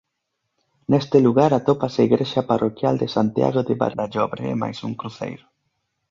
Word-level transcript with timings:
Neste 0.91 1.17
lugar 1.27 1.51
atópase 1.53 1.99
a 1.99 2.07
igrexa 2.09 2.41
parroquial 2.51 2.95
de 3.01 3.07
Santiago 3.15 3.61
de 3.67 3.75
Barallobre 3.81 4.43
e 4.51 4.59
máis 4.61 4.77
un 4.87 4.93
cruceiro. 4.99 5.45